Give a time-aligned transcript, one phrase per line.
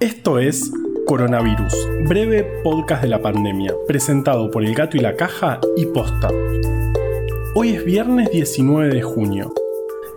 [0.00, 0.72] Esto es
[1.06, 1.74] Coronavirus,
[2.06, 6.28] breve podcast de la pandemia, presentado por El Gato y la Caja y Posta.
[7.56, 9.52] Hoy es viernes 19 de junio,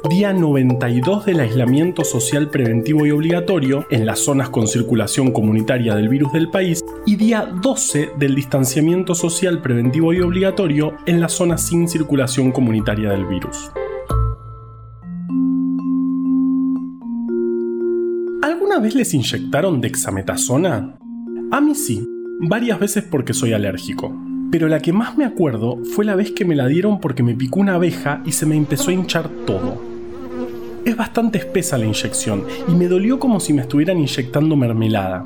[0.07, 6.09] día 92 del aislamiento social preventivo y obligatorio en las zonas con circulación comunitaria del
[6.09, 11.65] virus del país y día 12 del distanciamiento social preventivo y obligatorio en las zonas
[11.65, 13.71] sin circulación comunitaria del virus.
[18.81, 20.97] Vez les inyectaron dexametasona?
[21.51, 22.05] A mí sí,
[22.41, 24.13] varias veces porque soy alérgico.
[24.51, 27.35] Pero la que más me acuerdo fue la vez que me la dieron porque me
[27.35, 29.81] picó una abeja y se me empezó a hinchar todo.
[30.83, 35.23] Es bastante espesa la inyección y me dolió como si me estuvieran inyectando mermelada.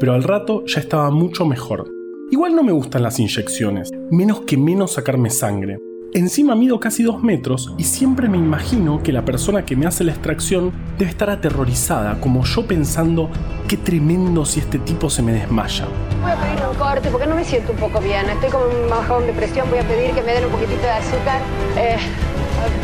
[0.00, 1.88] Pero al rato ya estaba mucho mejor.
[2.30, 5.78] Igual no me gustan las inyecciones, menos que menos sacarme sangre.
[6.16, 10.02] Encima mido casi dos metros y siempre me imagino que la persona que me hace
[10.02, 13.28] la extracción debe estar aterrorizada, como yo pensando,
[13.68, 15.86] qué tremendo si este tipo se me desmaya.
[16.22, 18.30] Voy a pedir un corte porque no me siento un poco bien.
[18.30, 19.68] Estoy como un bajón de presión.
[19.68, 21.42] Voy a pedir que me den un poquitito de azúcar.
[21.76, 21.98] Eh,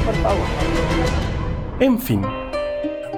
[0.04, 0.46] por favor.
[1.80, 2.20] En fin,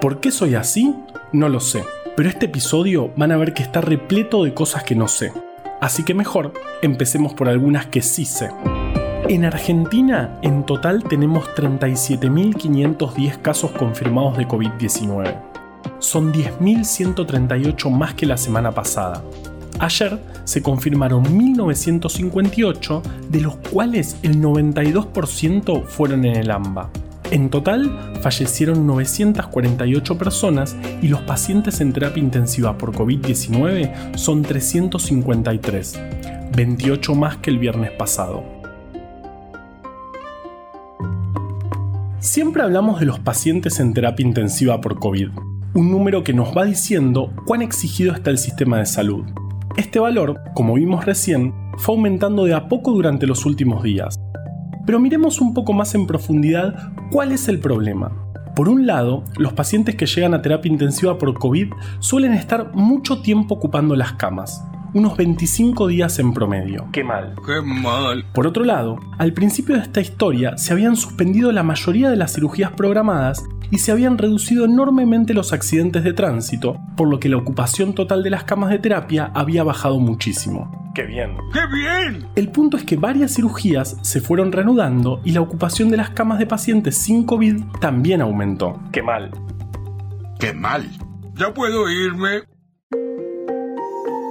[0.00, 0.94] ¿por qué soy así?
[1.32, 1.82] No lo sé,
[2.16, 5.32] pero este episodio van a ver que está repleto de cosas que no sé.
[5.80, 6.52] Así que mejor
[6.82, 8.50] empecemos por algunas que sí sé.
[9.26, 15.34] En Argentina, en total tenemos 37.510 casos confirmados de COVID-19.
[15.98, 19.24] Son 10.138 más que la semana pasada.
[19.78, 26.90] Ayer se confirmaron 1.958, de los cuales el 92% fueron en el AMBA.
[27.30, 35.98] En total, fallecieron 948 personas y los pacientes en terapia intensiva por COVID-19 son 353,
[36.54, 38.53] 28 más que el viernes pasado.
[42.24, 45.28] Siempre hablamos de los pacientes en terapia intensiva por COVID,
[45.74, 49.26] un número que nos va diciendo cuán exigido está el sistema de salud.
[49.76, 54.18] Este valor, como vimos recién, fue aumentando de a poco durante los últimos días.
[54.86, 58.10] Pero miremos un poco más en profundidad cuál es el problema.
[58.56, 63.20] Por un lado, los pacientes que llegan a terapia intensiva por COVID suelen estar mucho
[63.20, 66.86] tiempo ocupando las camas, unos 25 días en promedio.
[66.92, 67.34] Qué mal.
[67.44, 68.24] Qué mal.
[68.32, 72.32] Por otro lado, al principio de esta historia se habían suspendido la mayoría de las
[72.32, 77.36] cirugías programadas y se habían reducido enormemente los accidentes de tránsito, por lo que la
[77.36, 80.92] ocupación total de las camas de terapia había bajado muchísimo.
[80.94, 81.36] Qué bien.
[81.52, 82.28] ¡Qué bien!
[82.36, 86.38] El punto es que varias cirugías se fueron reanudando y la ocupación de las camas
[86.38, 88.80] de pacientes sin COVID también aumentó.
[88.92, 89.30] Qué mal.
[90.38, 90.88] ¡Qué mal!
[91.34, 92.42] ¿Ya puedo irme?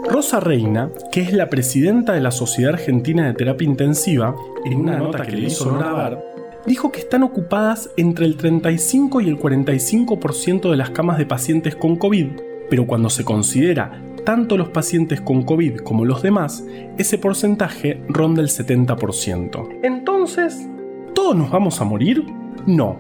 [0.10, 4.98] Rosa Reina, que es la presidenta de la Sociedad Argentina de Terapia Intensiva, en una
[4.98, 6.24] nota que le hizo grabar,
[6.66, 11.76] dijo que están ocupadas entre el 35 y el 45% de las camas de pacientes
[11.76, 12.28] con COVID,
[12.70, 16.66] pero cuando se considera tanto los pacientes con COVID como los demás,
[16.98, 19.80] ese porcentaje ronda el 70%.
[19.84, 20.68] Entonces,
[21.14, 22.24] ¿todos nos vamos a morir?
[22.66, 22.98] No,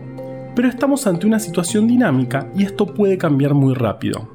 [0.56, 4.30] pero estamos ante una situación dinámica y esto puede cambiar muy rápido.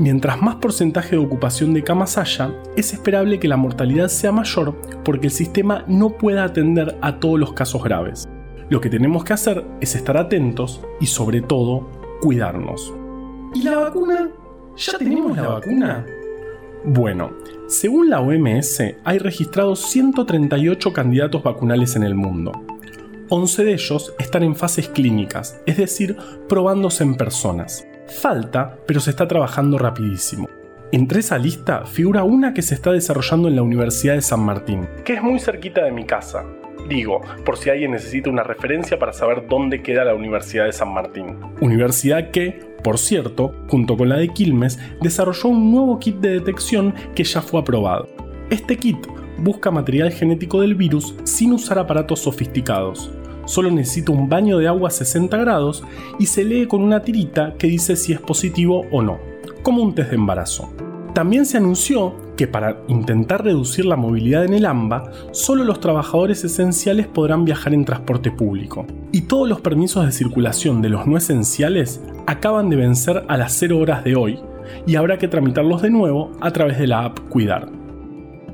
[0.00, 4.76] Mientras más porcentaje de ocupación de camas haya, es esperable que la mortalidad sea mayor
[5.04, 8.28] porque el sistema no pueda atender a todos los casos graves.
[8.70, 11.88] Lo que tenemos que hacer es estar atentos y sobre todo
[12.20, 12.94] cuidarnos.
[13.54, 14.30] ¿Y la vacuna?
[14.76, 16.06] ¿Ya tenemos la vacuna?
[16.84, 17.32] Bueno,
[17.66, 22.52] según la OMS hay registrados 138 candidatos vacunales en el mundo.
[23.30, 26.16] 11 de ellos están en fases clínicas, es decir,
[26.48, 27.84] probándose en personas.
[28.08, 30.48] Falta, pero se está trabajando rapidísimo.
[30.92, 34.88] Entre esa lista figura una que se está desarrollando en la Universidad de San Martín,
[35.04, 36.44] que es muy cerquita de mi casa.
[36.88, 40.94] Digo, por si alguien necesita una referencia para saber dónde queda la Universidad de San
[40.94, 41.36] Martín.
[41.60, 46.94] Universidad que, por cierto, junto con la de Quilmes, desarrolló un nuevo kit de detección
[47.14, 48.08] que ya fue aprobado.
[48.48, 53.10] Este kit busca material genético del virus sin usar aparatos sofisticados
[53.48, 55.82] solo necesita un baño de agua a 60 grados
[56.18, 59.18] y se lee con una tirita que dice si es positivo o no,
[59.62, 60.70] como un test de embarazo.
[61.14, 66.44] También se anunció que para intentar reducir la movilidad en el AMBA, solo los trabajadores
[66.44, 68.86] esenciales podrán viajar en transporte público.
[69.10, 73.54] Y todos los permisos de circulación de los no esenciales acaban de vencer a las
[73.54, 74.38] 0 horas de hoy
[74.86, 77.77] y habrá que tramitarlos de nuevo a través de la app Cuidar.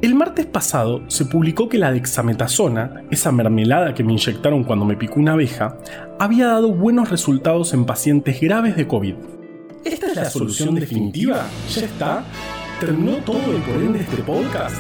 [0.05, 4.99] El martes pasado se publicó que la dexametasona, esa mermelada que me inyectaron cuando me
[4.99, 5.79] picó una abeja,
[6.19, 9.15] había dado buenos resultados en pacientes graves de COVID.
[9.83, 11.47] ¿Esta es la solución definitiva?
[11.75, 12.23] ¿Ya está?
[12.81, 14.77] ¿Terminó todo el poder de este podcast?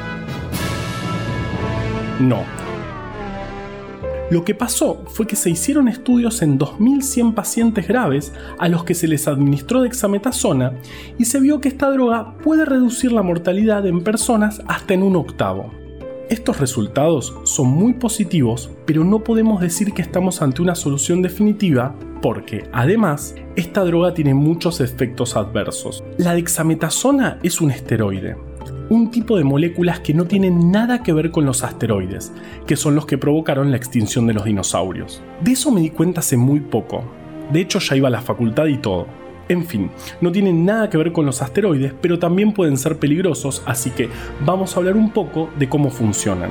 [2.21, 2.64] No.
[4.31, 8.95] Lo que pasó fue que se hicieron estudios en 2.100 pacientes graves a los que
[8.95, 10.73] se les administró dexametasona
[11.19, 15.17] y se vio que esta droga puede reducir la mortalidad en personas hasta en un
[15.17, 15.71] octavo.
[16.31, 21.95] Estos resultados son muy positivos, pero no podemos decir que estamos ante una solución definitiva
[22.23, 26.03] porque, además, esta droga tiene muchos efectos adversos.
[26.17, 28.39] La dexametasona es un esteroide,
[28.91, 32.33] un tipo de moléculas que no tienen nada que ver con los asteroides,
[32.67, 35.23] que son los que provocaron la extinción de los dinosaurios.
[35.41, 37.05] De eso me di cuenta hace muy poco.
[37.53, 39.07] De hecho ya iba a la facultad y todo.
[39.49, 39.91] En fin,
[40.21, 44.09] no tienen nada que ver con los asteroides, pero también pueden ser peligrosos, así que
[44.45, 46.51] vamos a hablar un poco de cómo funcionan.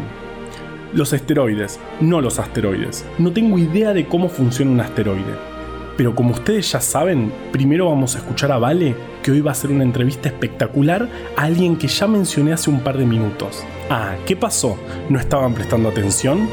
[0.93, 3.03] Los esteroides, no los asteroides.
[3.17, 5.52] No tengo idea de cómo funciona un asteroide.
[5.97, 9.53] Pero como ustedes ya saben, primero vamos a escuchar a Vale, que hoy va a
[9.53, 11.07] hacer una entrevista espectacular
[11.37, 13.63] a alguien que ya mencioné hace un par de minutos.
[13.89, 14.77] Ah, ¿qué pasó?
[15.09, 16.47] ¿No estaban prestando atención?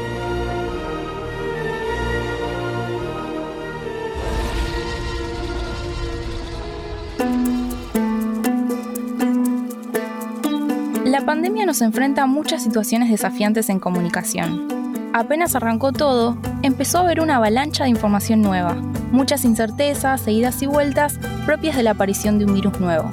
[11.71, 14.67] nos enfrenta a muchas situaciones desafiantes en comunicación.
[15.13, 18.75] Apenas arrancó todo, empezó a haber una avalancha de información nueva,
[19.11, 23.11] muchas incertezas, idas y vueltas propias de la aparición de un virus nuevo.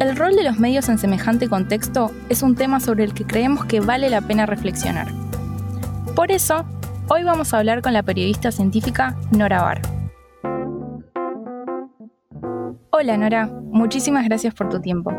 [0.00, 3.66] El rol de los medios en semejante contexto es un tema sobre el que creemos
[3.66, 5.08] que vale la pena reflexionar.
[6.16, 6.64] Por eso,
[7.08, 9.82] hoy vamos a hablar con la periodista científica Nora Bar.
[12.90, 15.12] Hola Nora, muchísimas gracias por tu tiempo.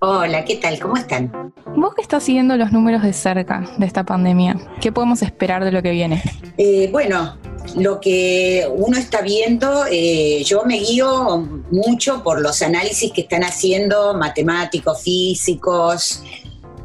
[0.00, 0.78] Hola, ¿qué tal?
[0.78, 1.32] ¿Cómo están?
[1.74, 5.72] Vos que estás siguiendo los números de cerca de esta pandemia, ¿qué podemos esperar de
[5.72, 6.22] lo que viene?
[6.58, 7.36] Eh, bueno,
[7.74, 11.38] lo que uno está viendo, eh, yo me guío
[11.70, 16.22] mucho por los análisis que están haciendo matemáticos, físicos,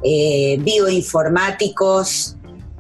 [0.04, 2.36] eh, bioinformáticos,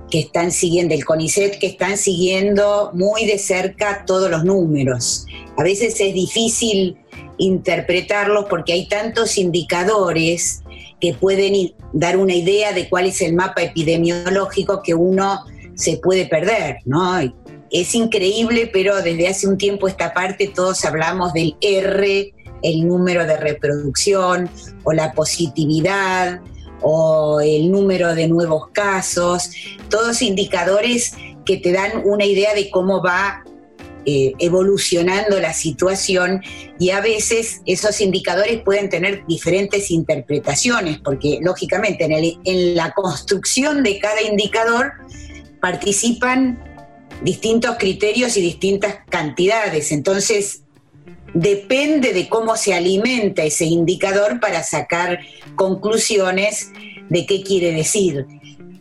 [0.09, 5.25] que están siguiendo, el CONICET, que están siguiendo muy de cerca todos los números.
[5.57, 6.97] A veces es difícil
[7.37, 10.63] interpretarlos porque hay tantos indicadores
[10.99, 15.45] que pueden dar una idea de cuál es el mapa epidemiológico que uno
[15.75, 17.19] se puede perder, ¿no?
[17.71, 23.25] Es increíble, pero desde hace un tiempo esta parte todos hablamos del R, el número
[23.25, 24.49] de reproducción
[24.83, 26.41] o la positividad
[26.81, 29.51] o el número de nuevos casos,
[29.89, 31.13] todos indicadores
[31.45, 33.43] que te dan una idea de cómo va
[34.03, 36.41] eh, evolucionando la situación
[36.79, 43.83] y a veces esos indicadores pueden tener diferentes interpretaciones, porque lógicamente en, en la construcción
[43.83, 44.93] de cada indicador
[45.61, 46.70] participan
[47.21, 49.91] distintos criterios y distintas cantidades.
[49.91, 50.63] Entonces,
[51.33, 55.19] depende de cómo se alimenta ese indicador para sacar
[55.55, 56.71] conclusiones
[57.09, 58.25] de qué quiere decir.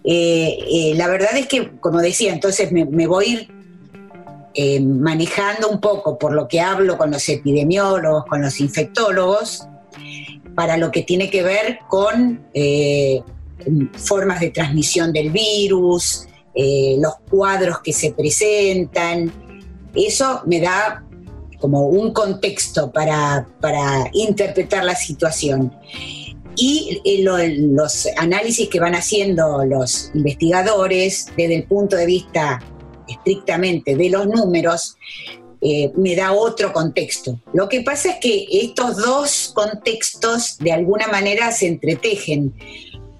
[0.05, 3.49] Eh, eh, la verdad es que, como decía, entonces me, me voy
[4.55, 9.69] eh, manejando un poco por lo que hablo con los epidemiólogos, con los infectólogos,
[10.57, 13.23] para lo que tiene que ver con eh,
[13.95, 19.33] formas de transmisión del virus, eh, los cuadros que se presentan.
[19.95, 21.05] Eso me da
[21.61, 23.47] como un contexto para,
[24.13, 25.73] interpretar la situación.
[26.57, 32.61] Y los análisis que van haciendo los investigadores desde el punto de vista
[33.09, 34.97] estrictamente de los números,
[35.63, 37.39] eh, me da otro contexto.
[37.53, 42.55] Lo que pasa es que estos dos contextos de alguna manera se entretejen,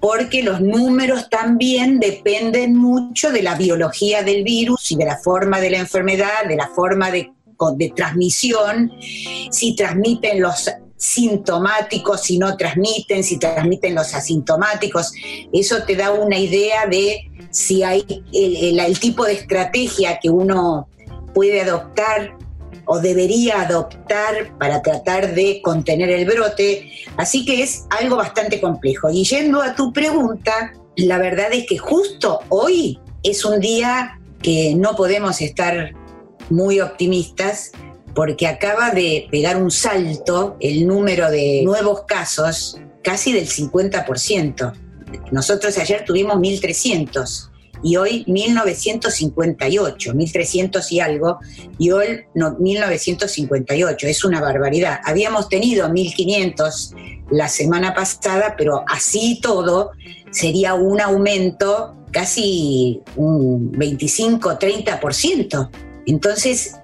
[0.01, 5.61] porque los números también dependen mucho de la biología del virus y de la forma
[5.61, 7.31] de la enfermedad, de la forma de,
[7.95, 8.91] transmisión,
[9.51, 10.67] si transmiten los
[10.97, 15.13] sintomáticos, si no transmiten, si transmiten los asintomáticos.
[15.53, 18.03] Eso te da una idea de si hay
[18.33, 20.87] el, tipo de estrategia que uno
[21.35, 22.35] puede adoptar
[22.85, 26.91] o debería adoptar para tratar de contener el brote.
[27.17, 29.09] Así que es algo bastante complejo.
[29.09, 34.73] Y yendo a tu pregunta, la verdad es que justo hoy es un día que
[34.75, 35.93] no podemos estar
[36.49, 37.71] muy optimistas
[38.13, 44.73] porque acaba de pegar un salto el número de nuevos casos casi del 50%.
[45.31, 47.50] Nosotros ayer tuvimos 1.300
[47.83, 51.39] y hoy 1958, 1300 y algo,
[51.77, 54.99] y hoy no, 1958, es una barbaridad.
[55.03, 56.95] Habíamos tenido 1500
[57.31, 59.91] la semana pasada, pero así todo
[60.31, 65.69] sería un aumento casi un 25-30%.
[66.05, 66.75] Entonces,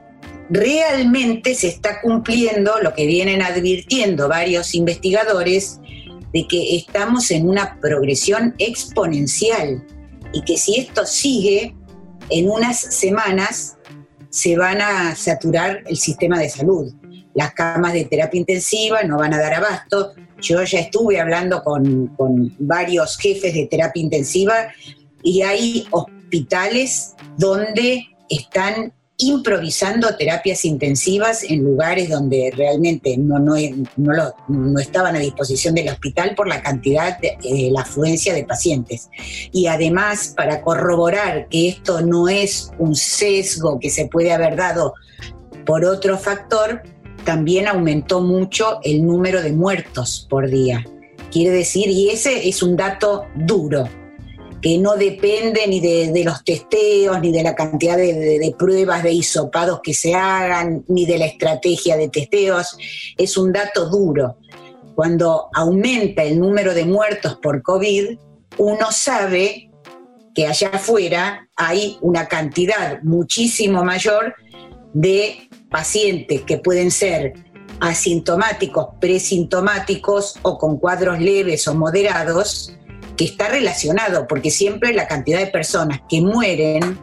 [0.49, 5.79] realmente se está cumpliendo lo que vienen advirtiendo varios investigadores
[6.33, 9.83] de que estamos en una progresión exponencial
[10.33, 11.75] y que si esto sigue,
[12.29, 13.77] en unas semanas
[14.29, 16.93] se van a saturar el sistema de salud.
[17.33, 20.13] Las camas de terapia intensiva no van a dar abasto.
[20.41, 24.67] Yo ya estuve hablando con, con varios jefes de terapia intensiva
[25.23, 33.55] y hay hospitales donde están improvisando terapias intensivas en lugares donde realmente no, no,
[34.47, 39.09] no, estaban a disposición del hospital por la cantidad de eh, la afluencia de pacientes.
[39.51, 44.93] Y además, para corroborar que esto no es un sesgo que se puede haber dado
[45.65, 46.83] por otro factor,
[47.25, 50.85] también aumentó mucho el número de muertos por día.
[51.31, 53.89] Quiere decir, y ese es un dato duro,
[54.61, 59.81] que no depende ni de, los testeos, ni de la cantidad de, pruebas de hisopados
[59.83, 62.77] que se hagan, ni de la estrategia de testeos.
[63.17, 64.37] Es un dato duro.
[64.95, 68.17] Cuando aumenta el número de muertos por COVID,
[68.57, 69.69] uno sabe
[70.33, 74.35] que allá afuera hay una cantidad muchísimo mayor
[74.93, 77.33] de pacientes que pueden ser
[77.79, 82.76] asintomáticos, presintomáticos o con cuadros leves o moderados,
[83.17, 86.97] que está relacionado, porque siempre la cantidad de personas que mueren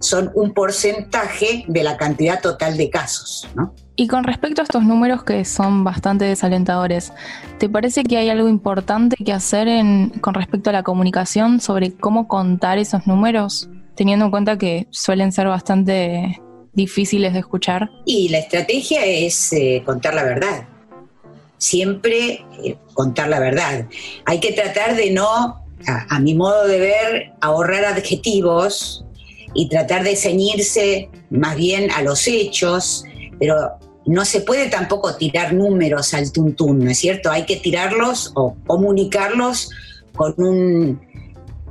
[0.00, 3.48] son un porcentaje de la cantidad total de casos.
[3.96, 7.12] Y con respecto a estos números que son bastante desalentadores,
[7.58, 9.68] ¿te parece que hay algo importante que hacer
[10.22, 15.32] con respecto a la comunicación sobre cómo contar esos números, teniendo en cuenta que suelen
[15.32, 16.40] ser bastante
[16.72, 17.90] difíciles de escuchar?
[18.06, 20.66] Y la estrategia es eh, contar la verdad.
[21.60, 23.86] Siempre eh, contar la verdad.
[24.24, 29.04] Hay que tratar de no a, mi modo de ver, ahorrar adjetivos
[29.54, 33.04] y tratar de ceñirse más bien a los hechos,
[33.38, 33.56] pero
[34.06, 37.30] no se puede tampoco tirar números al tuntún, ¿no es cierto?
[37.30, 39.70] Hay que tirarlos o comunicarlos
[40.14, 41.00] con un,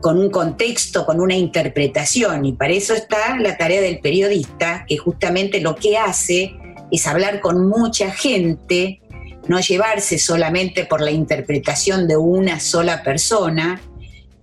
[0.02, 4.98] con un contexto, con una interpretación, y para eso está la tarea del periodista, que
[4.98, 6.56] justamente lo que hace
[6.92, 9.02] es hablar con mucha gente,
[9.50, 13.82] no llevarse solamente por la interpretación de una sola persona,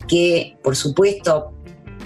[0.08, 1.52] que por supuesto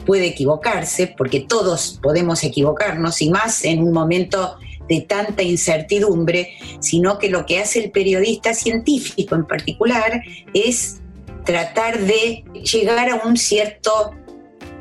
[0.05, 7.19] puede equivocarse, porque todos podemos equivocarnos, y más en un momento de tanta incertidumbre, sino
[7.19, 11.01] que lo que hace el periodista científico en particular es
[11.45, 14.13] tratar de llegar a un cierto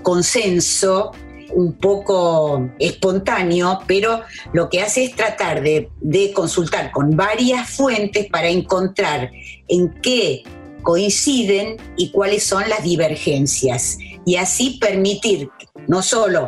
[0.03, 1.11] consenso
[1.53, 4.21] un poco espontáneo, pero
[4.53, 5.89] lo que hace es tratar de,
[6.33, 9.31] consultar con varias fuentes para encontrar
[9.67, 10.43] en qué
[10.81, 13.97] coinciden y cuáles son las divergencias.
[14.25, 15.49] Y así permitir
[15.87, 16.47] no solo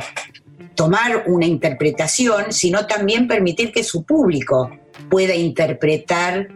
[0.76, 4.72] tomar una interpretación, sino también permitir que su público
[5.10, 6.48] pueda interpretar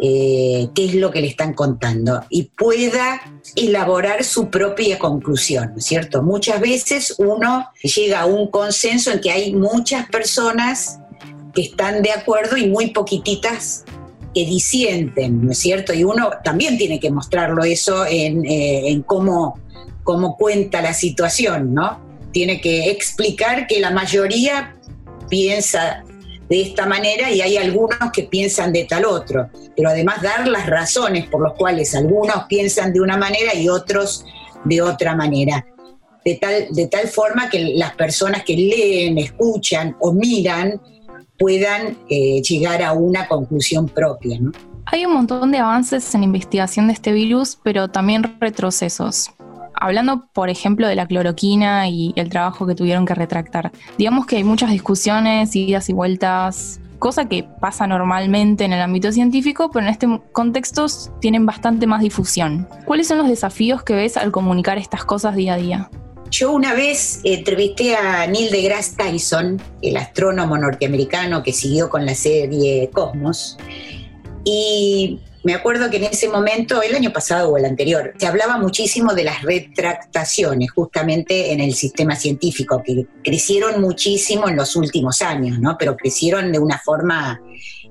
[0.00, 3.20] eh, qué es lo que le están contando y pueda
[3.54, 6.22] elaborar su propia conclusión, ¿cierto?
[6.22, 10.98] Muchas veces uno llega a un consenso en que hay muchas personas
[11.54, 13.84] que están de acuerdo y muy poquititas
[14.34, 15.94] que disienten, ¿no es cierto?
[15.94, 19.60] Y uno también tiene que mostrarlo eso en, eh, cómo,
[20.02, 22.00] cómo cuenta la situación, ¿no?
[22.32, 24.74] Tiene que explicar que la mayoría
[25.28, 26.02] piensa
[26.48, 30.66] de esta manera y hay algunos que piensan de tal otro, pero además dar las
[30.66, 34.24] razones por las cuales algunos piensan de una manera y otros
[34.64, 35.66] de otra manera.
[36.24, 40.80] De tal, de tal forma que las personas que leen, escuchan o miran
[41.38, 44.38] puedan eh, llegar a una conclusión propia.
[44.86, 49.30] Hay un montón de avances en investigación de este virus, pero también retrocesos.
[49.74, 53.72] Hablando, por ejemplo, de la cloroquina y el trabajo que tuvieron que retractar.
[53.98, 59.12] Digamos que hay muchas discusiones, idas y vueltas, cosa que pasa normalmente en el ámbito
[59.12, 60.86] científico, pero en este contexto
[61.20, 62.66] tienen bastante más difusión.
[62.86, 65.90] ¿Cuáles son los desafíos que ves al comunicar estas cosas día a día?
[66.30, 72.14] Yo una vez entrevisté a Neil deGrasse Tyson, el astrónomo norteamericano que siguió con la
[72.14, 73.58] serie Cosmos,
[74.44, 78.56] y me acuerdo que en ese momento, el año pasado o el anterior, se hablaba
[78.56, 85.20] muchísimo de las retractaciones justamente en el sistema científico, que crecieron muchísimo en los últimos
[85.20, 85.76] años, ¿no?
[85.78, 87.42] Pero crecieron de una forma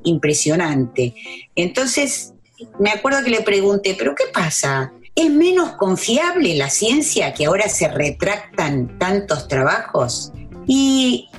[0.03, 1.13] impresionante.
[1.55, 2.33] Entonces,
[2.79, 4.91] me acuerdo que le pregunté, ¿pero qué pasa?
[5.15, 10.31] ¿Es menos confiable la ciencia que ahora se retractan tantos trabajos?
[10.65, 11.29] Y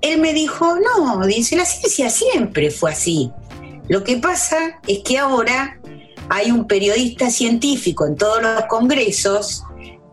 [0.00, 3.30] él me dijo, no, dice, la ciencia siempre fue así.
[3.90, 5.80] Lo que pasa es que ahora
[6.28, 9.64] hay un periodista científico en todos los congresos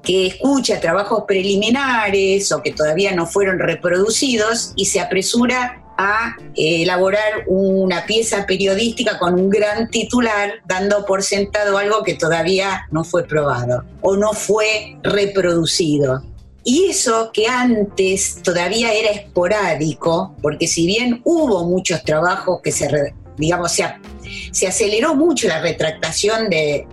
[0.01, 6.81] que escucha trabajos preliminares o que todavía no fueron reproducidos y se apresura a eh,
[6.81, 13.03] elaborar una pieza periodística con un gran titular, dando por sentado algo que todavía no
[13.03, 16.23] fue probado o no fue reproducido.
[16.63, 23.13] Y eso que antes todavía era esporádico, porque si bien hubo muchos trabajos que se,
[23.37, 26.87] digamos, se, aceleró mucho la retractación de,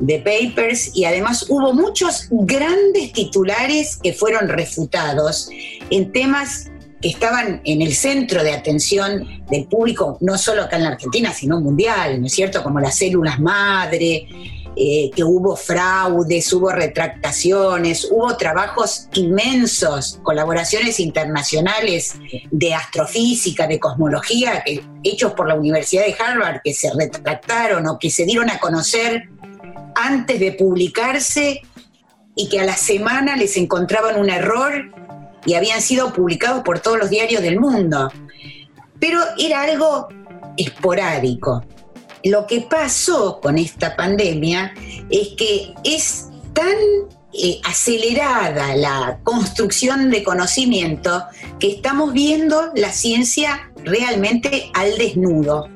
[0.00, 5.48] de papers y además hubo muchos grandes titulares que fueron refutados
[5.90, 6.70] en temas
[7.00, 11.32] que estaban en el centro de atención del público, no solo acá en la Argentina,
[11.32, 12.62] sino mundial, ¿no es cierto?
[12.62, 14.28] Como las células madre,
[14.76, 22.14] eh, que hubo fraudes, hubo retractaciones, hubo trabajos inmensos, colaboraciones internacionales
[22.50, 24.62] de astrofísica, de cosmología,
[25.02, 29.28] hechos por la Universidad de Harvard, que se retractaron o que se dieron a conocer
[29.96, 31.62] antes de publicarse
[32.36, 34.90] y que a la semana les encontraban un error
[35.44, 38.10] y habían sido publicados por todos los diarios del mundo.
[38.98, 40.08] Pero era algo
[40.56, 41.64] esporádico.
[42.24, 44.74] Lo que pasó con esta pandemia
[45.08, 46.74] es que es tan
[47.32, 51.22] eh, acelerada la construcción de conocimiento
[51.58, 55.68] que estamos viendo la ciencia realmente al desnudo.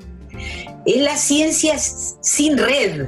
[0.84, 3.06] Es la ciencia sin red,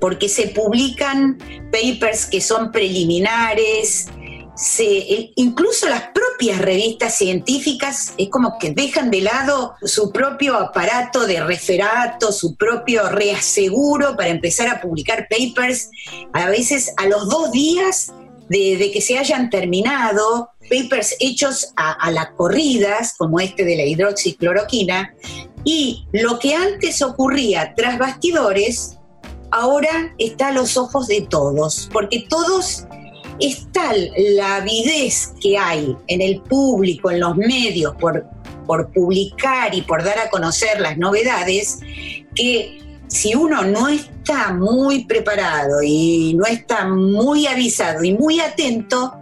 [0.00, 1.38] porque se publican
[1.72, 4.08] papers que son preliminares,
[4.54, 11.26] se, incluso las propias revistas científicas es como que dejan de lado su propio aparato
[11.26, 15.90] de referato, su propio reaseguro para empezar a publicar papers,
[16.32, 18.12] a veces a los dos días
[18.48, 23.84] de, que se hayan terminado, papers hechos a, a las corridas, como este de la
[23.84, 25.14] hidroxicloroquina,
[25.64, 28.98] y lo que antes ocurría tras bastidores,
[29.50, 32.86] ahora está a los ojos de todos, porque todos
[33.40, 38.26] es tal la avidez que hay en el público, en los medios, por,
[38.66, 41.80] por publicar y por dar a conocer las novedades,
[42.34, 49.14] que si uno no está muy preparado y no está muy avisado y muy atento,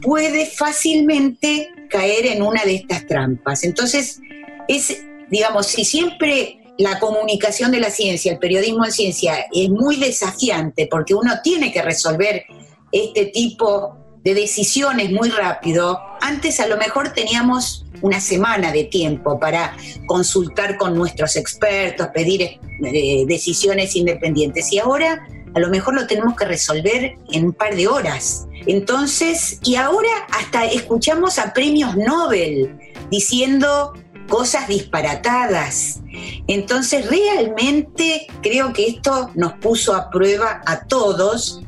[0.00, 3.64] puede fácilmente caer en una de estas trampas.
[3.64, 4.20] Entonces,
[4.68, 9.96] es, digamos, si siempre la comunicación de la ciencia, el periodismo en ciencia es muy
[9.96, 12.44] desafiante porque uno tiene que resolver
[12.92, 19.38] este tipo de decisiones muy rápido, antes a lo mejor teníamos una semana de tiempo
[19.38, 26.06] para consultar con nuestros expertos, pedir eh, decisiones independientes y ahora a lo mejor lo
[26.06, 28.46] tenemos que resolver en un par de horas.
[28.66, 32.76] Entonces, y ahora hasta escuchamos a premios Nobel
[33.10, 33.94] diciendo
[34.28, 36.00] cosas disparatadas.
[36.46, 41.62] Entonces, realmente creo que esto nos puso a prueba a todos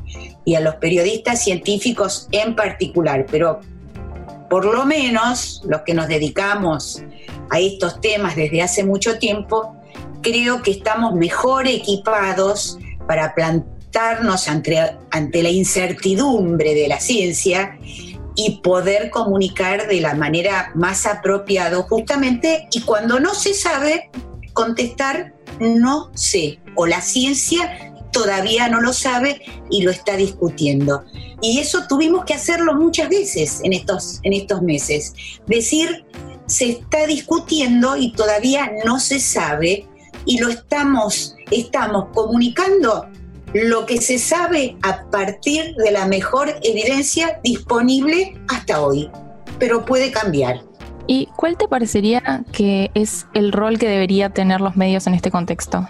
[0.45, 3.61] y a los periodistas científicos en particular, pero
[4.49, 7.03] por lo menos los que nos dedicamos
[7.49, 9.75] a estos temas desde hace mucho tiempo,
[10.21, 12.77] creo que estamos mejor equipados
[13.07, 17.77] para plantarnos ante, ante la incertidumbre de la ciencia
[18.35, 24.09] y poder comunicar de la manera más apropiada justamente y cuando no se sabe
[24.53, 31.03] contestar no sé o la ciencia todavía no lo sabe y lo está discutiendo.
[31.41, 35.13] Y eso tuvimos que hacerlo muchas veces en estos, en estos meses.
[35.47, 36.05] Decir,
[36.45, 39.87] se está discutiendo y todavía no se sabe
[40.25, 43.07] y lo estamos, estamos comunicando
[43.53, 49.09] lo que se sabe a partir de la mejor evidencia disponible hasta hoy,
[49.59, 50.61] pero puede cambiar.
[51.07, 55.31] ¿Y cuál te parecería que es el rol que debería tener los medios en este
[55.31, 55.87] contexto?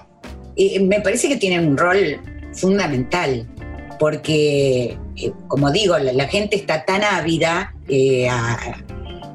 [0.81, 2.19] Me parece que tienen un rol
[2.53, 3.47] fundamental,
[3.99, 8.27] porque, eh, como digo, la, gente está tan ávida eh,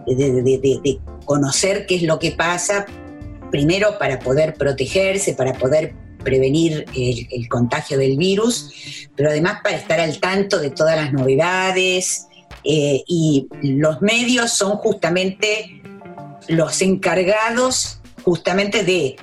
[0.07, 2.87] de, conocer qué es lo que pasa,
[3.50, 10.00] primero para poder protegerse, para poder prevenir el, contagio del virus, pero además para estar
[10.00, 12.26] al tanto de todas las novedades.
[12.64, 15.81] Eh, y los medios son justamente
[16.48, 19.14] los encargados justamente de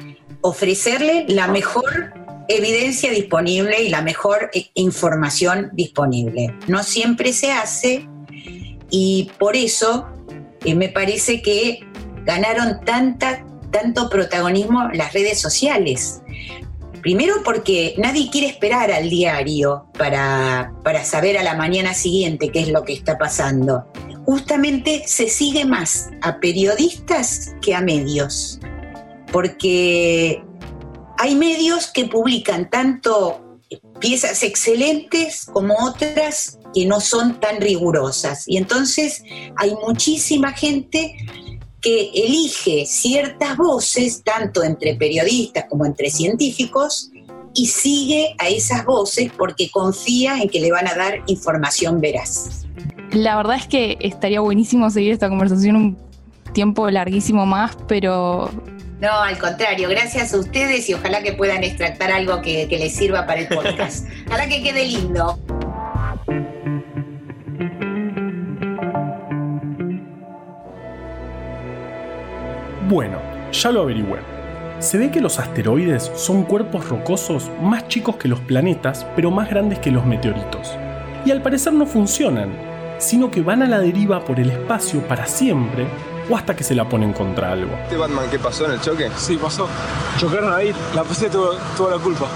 [0.43, 2.13] ofrecerle la mejor
[2.47, 6.53] evidencia disponible y la mejor eh, información disponible.
[6.67, 8.07] No siempre se hace
[8.89, 10.07] y por eso
[10.63, 11.79] eh, me parece que
[12.25, 16.21] ganaron tanta, tanto protagonismo las redes sociales.
[17.01, 22.61] Primero porque nadie quiere esperar al diario para, para saber a la mañana siguiente qué
[22.61, 23.85] es lo que está pasando.
[24.25, 28.59] Justamente se sigue más a periodistas que a medios
[29.33, 30.43] porque
[31.17, 33.59] hay medios que publican tanto
[33.99, 38.47] piezas excelentes como otras que no son tan rigurosas.
[38.47, 39.23] Y entonces
[39.57, 41.15] hay muchísima gente
[41.81, 47.09] que elige ciertas voces, tanto entre periodistas como entre científicos,
[47.55, 52.65] y sigue a esas voces porque confía en que le van a dar información veraz.
[53.11, 55.97] La verdad es que estaría buenísimo seguir esta conversación un
[56.53, 58.49] tiempo larguísimo más, pero
[59.03, 63.27] no, al contrario, gracias a ustedes y ojalá que puedan extractar algo que, les sirva
[63.27, 64.07] para el podcast.
[64.27, 65.37] ojalá que quede lindo.
[72.87, 73.19] Bueno,
[73.51, 74.19] ya lo averigüé.
[74.79, 79.49] Se ve que los asteroides son cuerpos rocosos más chicos que los planetas, pero más
[79.49, 80.77] grandes que los meteoritos.
[81.25, 82.53] Y al parecer no funcionan,
[82.99, 85.87] sino que van a la deriva por el espacio para siempre
[86.29, 87.73] o hasta que se la ponen contra algo.
[87.83, 89.09] ¿Este Batman qué pasó en el choque?
[89.17, 89.67] Sí, pasó.
[90.17, 92.27] Chocaron ahí, la PC tuvo, la culpa.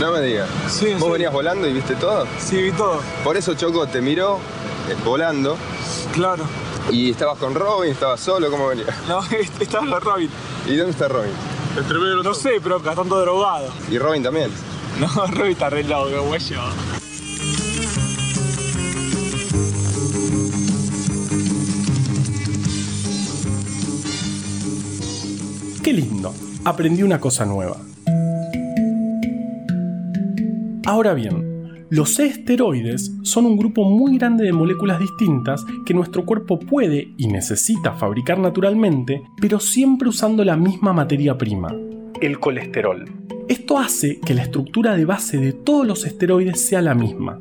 [0.00, 0.48] No me digas.
[0.68, 2.26] Sí, ¿Vos venías volando y viste todo?
[2.38, 3.00] Sí, vi todo.
[3.22, 4.38] Por eso Choco te miró
[4.88, 5.56] eh, volando.
[6.12, 6.44] Claro.
[6.90, 7.92] ¿Y estabas con Robin?
[7.92, 8.50] ¿Estabas solo?
[8.50, 8.88] ¿Cómo venías?
[9.08, 9.20] No,
[9.60, 10.30] estaba con Robin.
[10.66, 11.32] ¿Y dónde está Robin?
[12.22, 13.68] no sé, pero bastante drogado.
[13.90, 14.50] ¿Y Robin también?
[14.98, 16.40] No, Robin está re loco, güey.
[25.82, 26.32] Qué lindo,
[26.64, 27.76] aprendí una cosa nueva.
[30.86, 36.60] Ahora bien, los esteroides son un grupo muy grande de moléculas distintas que nuestro cuerpo
[36.60, 41.74] puede y necesita fabricar naturalmente, pero siempre usando la misma materia prima,
[42.20, 43.04] el colesterol.
[43.48, 47.40] Esto hace que la estructura de base de todos los esteroides sea la misma.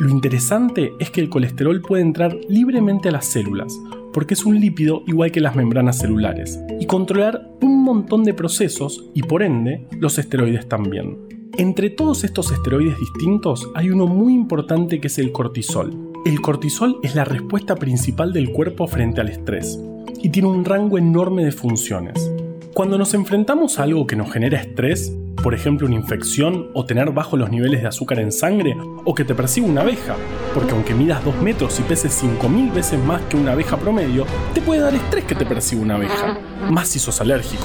[0.00, 3.78] Lo interesante es que el colesterol puede entrar libremente a las células,
[4.14, 9.10] porque es un lípido igual que las membranas celulares, y controlar un montón de procesos
[9.12, 11.18] y por ende los esteroides también.
[11.58, 16.12] Entre todos estos esteroides distintos hay uno muy importante que es el cortisol.
[16.24, 19.78] El cortisol es la respuesta principal del cuerpo frente al estrés
[20.22, 22.32] y tiene un rango enorme de funciones.
[22.72, 27.10] Cuando nos enfrentamos a algo que nos genera estrés, por ejemplo una infección o tener
[27.12, 30.16] bajos los niveles de azúcar en sangre o que te persiga una abeja,
[30.54, 34.60] porque aunque midas 2 metros y peses 5.000 veces más que una abeja promedio, te
[34.60, 36.38] puede dar estrés que te persiga una abeja,
[36.70, 37.64] más si sos alérgico.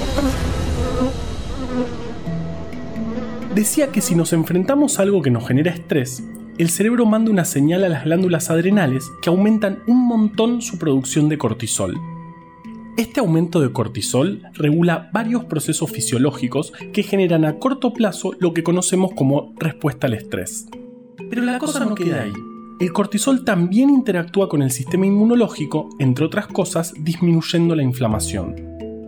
[3.53, 6.23] Decía que si nos enfrentamos a algo que nos genera estrés,
[6.57, 11.27] el cerebro manda una señal a las glándulas adrenales que aumentan un montón su producción
[11.27, 12.14] de cortisol.
[12.97, 18.63] Este aumento de cortisol regula varios procesos fisiológicos que generan a corto plazo lo que
[18.63, 20.69] conocemos como respuesta al estrés.
[21.29, 22.31] Pero la cosa no queda ahí.
[22.79, 28.55] El cortisol también interactúa con el sistema inmunológico, entre otras cosas, disminuyendo la inflamación.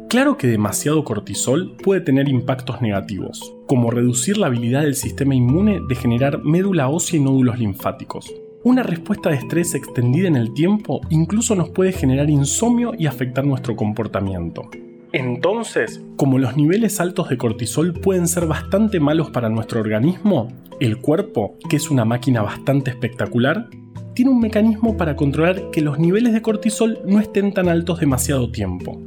[0.10, 5.80] Claro que demasiado cortisol puede tener impactos negativos, como reducir la habilidad del sistema inmune
[5.88, 11.02] de generar médula ósea y nódulos linfáticos, una respuesta de estrés extendida en el tiempo
[11.10, 14.70] incluso nos puede generar insomnio y afectar nuestro comportamiento.
[15.14, 20.98] Entonces, como los niveles altos de cortisol pueden ser bastante malos para nuestro organismo, el
[20.98, 23.70] cuerpo, que es una máquina bastante espectacular,
[24.14, 28.52] tiene un mecanismo para controlar que los niveles de cortisol no estén tan altos demasiado
[28.52, 29.00] tiempo.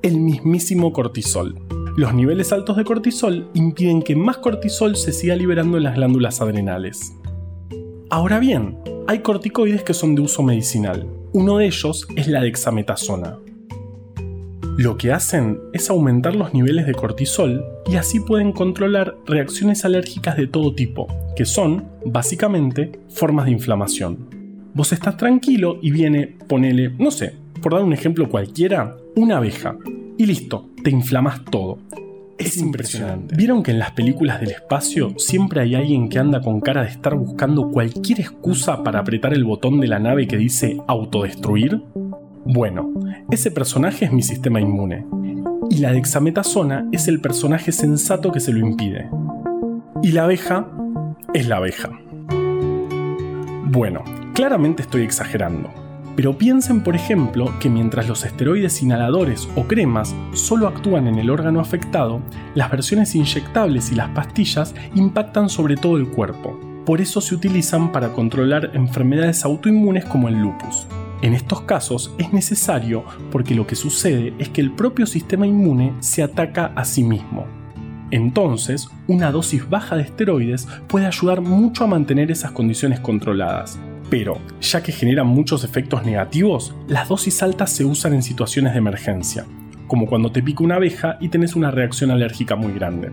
[0.00, 1.60] El mismísimo cortisol.
[1.96, 6.40] Los niveles altos de cortisol impiden que más cortisol se siga liberando en las glándulas
[6.40, 7.12] adrenales.
[8.14, 11.04] Ahora bien, hay corticoides que son de uso medicinal.
[11.32, 13.38] Uno de ellos es la dexametasona.
[14.78, 20.36] Lo que hacen es aumentar los niveles de cortisol y así pueden controlar reacciones alérgicas
[20.36, 24.28] de todo tipo, que son, básicamente, formas de inflamación.
[24.74, 29.76] Vos estás tranquilo y viene, ponele, no sé, por dar un ejemplo cualquiera, una abeja.
[30.16, 31.80] Y listo, te inflamas todo.
[32.38, 33.36] Es impresionante.
[33.36, 36.90] ¿Vieron que en las películas del espacio siempre hay alguien que anda con cara de
[36.90, 41.82] estar buscando cualquier excusa para apretar el botón de la nave que dice autodestruir?
[42.44, 42.92] Bueno,
[43.30, 45.06] ese personaje es mi sistema inmune.
[45.70, 49.08] Y la dexametasona es el personaje sensato que se lo impide.
[50.02, 50.68] Y la abeja
[51.32, 51.90] es la abeja.
[53.66, 55.83] Bueno, claramente estoy exagerando
[56.16, 61.30] pero piensen, por ejemplo, que mientras los esteroides inhaladores o cremas solo actúan en el
[61.30, 62.20] órgano afectado,
[62.54, 66.58] las versiones inyectables y las pastillas impactan sobre todo el cuerpo.
[66.86, 70.86] Por eso se utilizan para controlar enfermedades autoinmunes como el lupus.
[71.22, 75.94] En estos casos es necesario porque lo que sucede es que el propio sistema inmune
[76.00, 77.46] se ataca a sí mismo.
[78.10, 83.78] Entonces, una dosis baja de esteroides puede ayudar mucho a mantener esas condiciones controladas,
[84.10, 88.78] pero, ya que generan muchos efectos negativos, las dosis altas se usan en situaciones de
[88.78, 89.46] emergencia,
[89.86, 93.10] como cuando te pica una abeja y tenés una reacción alérgica muy grande.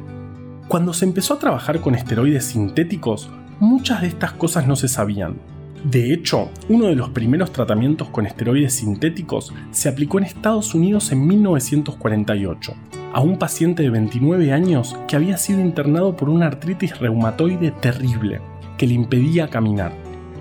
[0.68, 5.36] Cuando se empezó a trabajar con esteroides sintéticos, muchas de estas cosas no se sabían.
[5.84, 11.12] De hecho, uno de los primeros tratamientos con esteroides sintéticos se aplicó en Estados Unidos
[11.12, 12.74] en 1948
[13.14, 18.40] a un paciente de 29 años que había sido internado por una artritis reumatoide terrible
[18.78, 19.92] que le impedía caminar.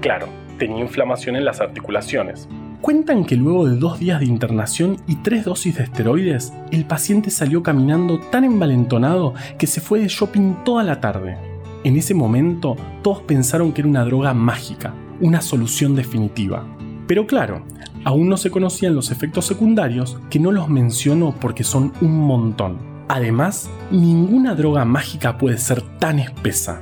[0.00, 0.28] Claro,
[0.60, 2.48] tenía inflamación en las articulaciones.
[2.82, 7.30] Cuentan que luego de dos días de internación y tres dosis de esteroides, el paciente
[7.30, 11.36] salió caminando tan envalentonado que se fue de shopping toda la tarde.
[11.82, 16.64] En ese momento, todos pensaron que era una droga mágica, una solución definitiva.
[17.06, 17.64] Pero claro,
[18.04, 22.78] aún no se conocían los efectos secundarios, que no los menciono porque son un montón.
[23.08, 26.80] Además, ninguna droga mágica puede ser tan espesa.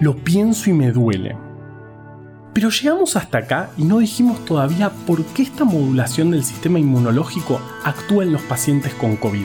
[0.00, 1.45] Lo pienso y me duele.
[2.56, 7.60] Pero llegamos hasta acá y no dijimos todavía por qué esta modulación del sistema inmunológico
[7.84, 9.44] actúa en los pacientes con COVID.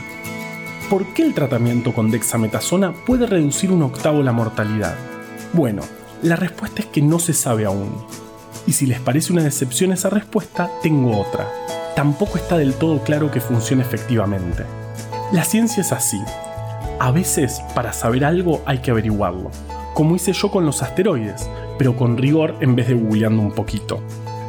[0.88, 4.96] ¿Por qué el tratamiento con dexametasona puede reducir un octavo la mortalidad?
[5.52, 5.82] Bueno,
[6.22, 7.92] la respuesta es que no se sabe aún.
[8.66, 11.46] Y si les parece una decepción esa respuesta, tengo otra.
[11.94, 14.64] Tampoco está del todo claro que funcione efectivamente.
[15.32, 16.22] La ciencia es así.
[16.98, 19.50] A veces, para saber algo hay que averiguarlo,
[19.94, 24.00] como hice yo con los asteroides, pero con rigor en vez de googleando un poquito.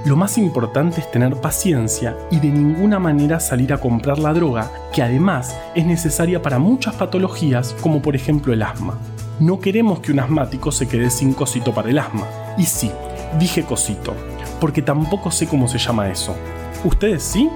[0.05, 4.69] Lo más importante es tener paciencia y de ninguna manera salir a comprar la droga,
[4.93, 8.97] que además es necesaria para muchas patologías como por ejemplo el asma.
[9.39, 12.27] No queremos que un asmático se quede sin cosito para el asma.
[12.57, 12.91] Y sí,
[13.39, 14.13] dije cosito,
[14.59, 16.35] porque tampoco sé cómo se llama eso.
[16.83, 17.49] ¿Ustedes sí?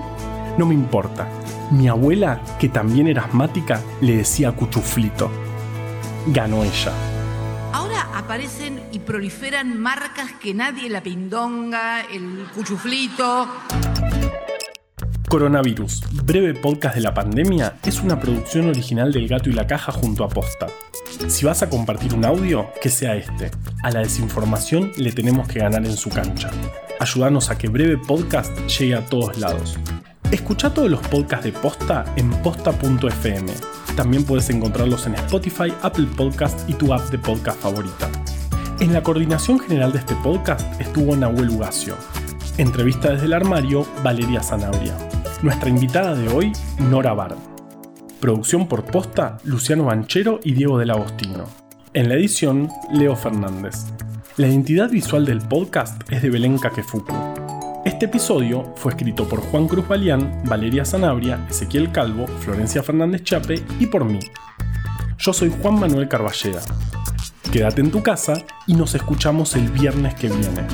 [0.57, 1.27] No me importa.
[1.71, 5.29] Mi abuela, que también era asmática, le decía cuchuflito.
[6.27, 6.93] Ganó ella
[8.27, 13.47] aparecen y proliferan marcas que nadie, la pindonga, el cuchuflito.
[15.29, 19.93] Coronavirus, breve podcast de la pandemia, es una producción original del Gato y la Caja
[19.93, 20.67] junto a Posta.
[21.29, 23.49] Si vas a compartir un audio, que sea este.
[23.81, 26.51] A la desinformación le tenemos que ganar en su cancha.
[26.99, 29.79] Ayúdanos a que breve podcast llegue a todos lados.
[30.31, 33.53] Escucha todos los podcasts de Posta en posta.fm
[33.97, 38.07] también puedes encontrarlos en Spotify, Apple Podcast y tu app de podcast favorita.
[38.79, 41.95] En la coordinación general de este podcast estuvo Nahuel Ugacio.
[42.59, 44.95] Entrevista desde el armario, Valeria Zanabria.
[45.41, 46.53] Nuestra invitada de hoy,
[46.91, 47.37] Nora Bard.
[48.19, 51.45] Producción por posta, Luciano Banchero y Diego del Agostino.
[51.95, 53.87] En la edición, Leo Fernández.
[54.37, 57.36] La identidad visual del podcast es de Belén Caquefuku.
[57.87, 63.63] Este episodio fue escrito por Juan Cruz Balián, Valeria Zanabria, Ezequiel Calvo, Florencia Fernández Chape
[63.79, 64.19] y por mí.
[65.17, 66.59] Yo soy Juan Manuel Carballeda.
[67.49, 68.33] Quédate en tu casa
[68.67, 70.67] y nos escuchamos el viernes que viene.